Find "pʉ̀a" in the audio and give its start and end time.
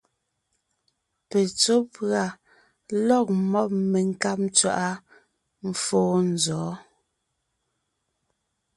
1.93-2.23